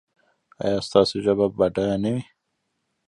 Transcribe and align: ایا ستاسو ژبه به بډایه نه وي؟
ایا 0.63 0.79
ستاسو 0.87 1.15
ژبه 1.25 1.45
به 1.49 1.55
بډایه 1.57 1.97
نه 2.03 2.09
وي؟ 2.13 2.23